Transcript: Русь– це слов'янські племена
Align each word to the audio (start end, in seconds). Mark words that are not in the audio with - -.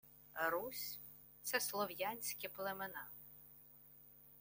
Русь– 0.35 0.99
це 1.41 1.59
слов'янські 1.59 2.47
племена 2.47 3.07